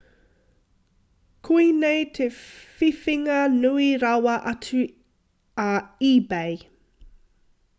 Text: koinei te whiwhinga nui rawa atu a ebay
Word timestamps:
koinei 1.47 2.01
te 2.17 2.25
whiwhinga 2.77 3.35
nui 3.61 3.85
rawa 4.05 4.33
atu 4.53 4.79
a 5.67 5.69
ebay 6.11 6.55